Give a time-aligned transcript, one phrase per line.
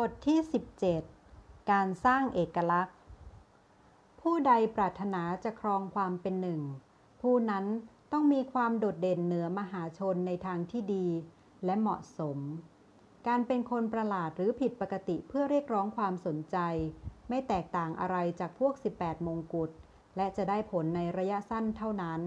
[0.00, 0.38] บทที่
[1.04, 2.96] 17 การสร้างเอกลักษณ์
[4.20, 6.60] ผู้ใดปรารถนาจะครองความเป็นหนึ่ง
[7.22, 7.64] ผู้นั้น
[8.12, 11.06] ต้องมีความโดดเด่นเหนือมหาชนในทางที่ดี
[11.64, 12.38] และเหมาะสม
[13.28, 16.56] การเป็นคนประหลาดหรือผิดปกติเพื่อเรียกร้องความสนใจ
[17.28, 19.70] ไม่แตกต่างอะไรจากพวก 18 มงกุฎ
[20.16, 22.20] และจะได้ผลในระยะสั้นเท่านั้น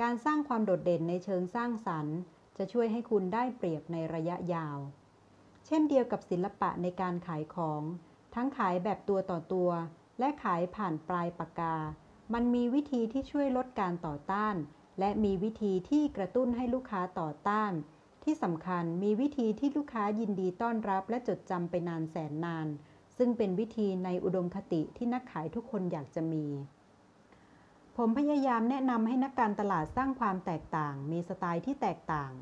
[0.00, 2.16] การสร้างความโดดเด่นในเชิงสร้างสรรค์
[2.58, 4.78] จะช่วยให้คุณได้เปรียบในระยะยาว
[5.66, 7.82] เช่นเดียวกับศิลปะในการขายของ
[8.34, 9.70] ทั้งขายแบบตัวต่อตัว
[10.18, 11.76] และขายผ่านปลายปากกา
[12.34, 14.54] มันมีวิธีที่ช่วยลดการต่อต้าน
[14.98, 17.72] และมีวิธีที่กระตุ้นให้ลูกค้าต่อต้าน
[18.24, 22.66] ที่สำคัญมีวิธีที่ลูกค้ายินดีต้อนรับและจดจำไปนานแสนนาน
[23.16, 26.46] ซึ่งเป็นวิธีในอุดมคติที่นักขายทุกคนอยากจะมี
[27.96, 32.32] ผมพยายามแนะนำให้นักการตลาดสร้างความแตกต่าง มีสไตล์ที่แตกต่าง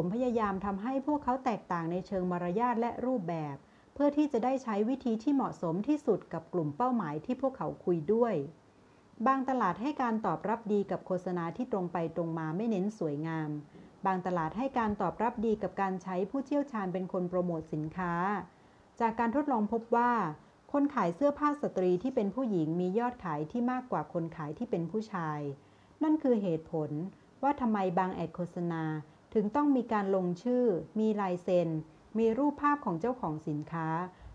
[0.00, 3.56] ผมพยายามทำให้พวกเขาแตกต่างในเชิงมารยาทและรูปแบบ
[3.94, 8.34] เพื่อที่จะได้ใช้วิธีที่เหมาะสมที่สุดกับกลุ่มเป้าหมายที่พวกเขาคุยด้วย
[9.26, 13.50] บางตลาดให้การตอบรับดีกับโฆษณาที่ตรงไปตรงมาไม่เน้นสวยงาม
[14.06, 18.14] บางตลาดให้การตอบรับดีกับการใช้ผู้เชี่ยวชาญเป็นคนโปรโมทสินค้า
[19.00, 20.12] จากการทดลองพบว่า
[20.72, 25.40] คนขายเสื้อผ้าสตรีที่เป็นผู้หญิงมียอดขายที่มากกว่าคนขายที่เป็นผู้ชาย
[26.02, 26.90] นั่นคือเหตุผล
[27.42, 28.84] ว่าทำไมบางแอดโฆษณา
[29.34, 30.64] ถึงต้องมีการลงชื่อ
[30.98, 31.68] มีลายเซ็น
[32.18, 33.88] มีรูปภาพของเจ้าของสินค้า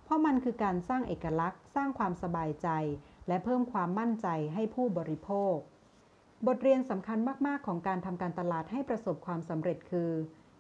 [0.04, 2.68] เพราะมันคือการสร้างเอกลักษณ์ สร้างความสบายใจ
[3.28, 5.56] และเพิ่มความมั่นใจให้ผู้บริโภค
[6.48, 10.12] บทเรียนสำคัญมาก ๆ ของการทำการตลาดให้ประสบความสำเร็จคือ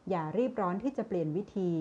[0.09, 1.71] อย่ารีบร้อนที่จะเปลี่ยนวิธี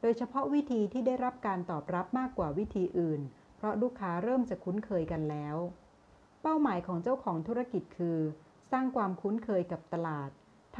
[0.00, 3.20] โดยเฉพาะวิธีที่ได้รับการตอบรับมากกว่าวิธีอื่น
[3.56, 5.56] เพราะลูกค้าเริ่มจะคุ้นเคยกันแล้ว
[6.42, 8.18] เป้าหมายของเจ้าของธุรกิจคือ
[8.72, 10.30] สร้างความคุ้นเคยกับตลาด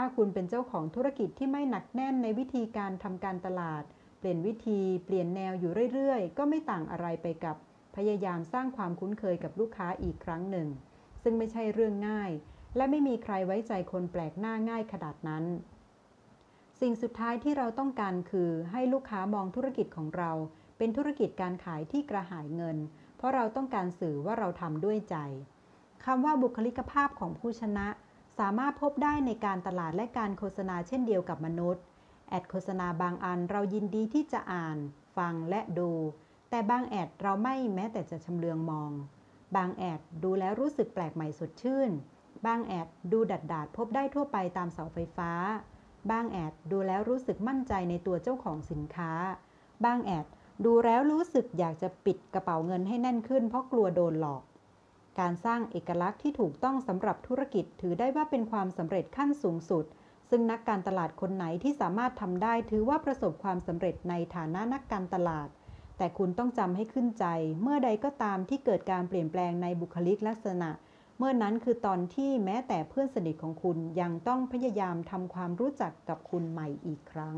[0.00, 3.84] ถ้าคุณเป็นเจ้าของธุรกิจที่ไม่หนักแน่นในวิธีการทำการตลาด
[4.18, 7.56] เปลี่ยนวิธี เปลี่ยนแนวอยู่เรื่อยๆ ก็ไม่ต่างอะไรไปกับ
[7.96, 10.68] พยายามสร้างความคุ้นเคยกับลูกค้าอีกครั้งหนึ่ง
[11.22, 12.30] ซึ่งไม่ใช่เรื่องง่าย
[12.76, 15.44] และไม่มีใครไว้ใจคนแปลกหน้าง่ายขนาดนั้น
[16.80, 20.32] สิ่งสุดท้ายที่เราต้องการคือให้ลูกค้ามองธุรกิจของเรา
[20.78, 22.76] เป็นธุรกิจการขายที่กระหายเงิน
[23.16, 25.16] เพราะเราต้องการสื่อว่าเราทำด้วยใจ
[26.04, 27.86] คำว่าบุคลิกภาพของผู้ชนะ
[28.38, 31.82] สามารถพบได้ในการตลาดและการโฆษณาเช่นเดียวกับมนุษย์
[32.28, 34.78] แอดโฆษณาบางอันเรายินดีที่จะอ่าน
[35.16, 35.90] ฟังและดู
[36.50, 38.92] แต่บางแอดเราไม่แม้แต่จะชำเลืองมอง
[39.56, 41.90] บางแอดดูแล้วรู้สึกแปลกใหม่สดชื่น
[42.46, 45.32] บางแอดดูดัดดาดพบได้ทั่วไปตามเสาไฟฟ้า
[46.10, 49.12] บางแอดดูแล้วรู้สึกมั่นใจในตัวเจ้าของสินค้า
[49.84, 50.26] บางแอด
[50.64, 54.42] ดูแล้วรู้สึกอยากจะปิดกระเป๋าเงินให้แน่นขึ้นเพราะกลัวโดนหลอก
[55.20, 59.84] การสร้างเอกลักษณ์ที่ถูกต้องสำหรับธุรกิจถือได้ว่าเป็นความสำเร็จขั้นสูงสุด
[60.30, 65.48] ซึ่งนักการตลาดคนไหนที่สามารถทำได้ถือว่าประสบความสำเร็จในฐานะนักการตลาด
[65.96, 67.24] แต่คุณต้องจำให้ขึ้นใจ
[67.62, 70.70] เมื่อใดก็ตามที่เกิดการเปลี่ยนแปลงในบุคลิกลักษณะ
[71.18, 77.36] เมื่อนั้นคือตอนที่แม้แต่เพื่อนสนิทของคุณยังต้องพยายามทำความรู้จักกับคุณใหม่อีกครั้ง